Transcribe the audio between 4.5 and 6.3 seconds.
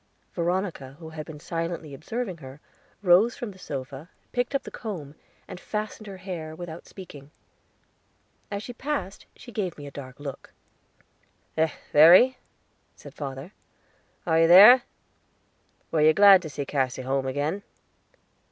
up the comb, and fastened her